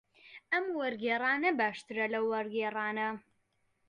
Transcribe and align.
ئەم 0.51 0.65
وەرگێڕانە 0.79 1.49
باشترە 1.59 2.05
لەو 2.13 2.25
وەرگێڕانە. 2.33 3.09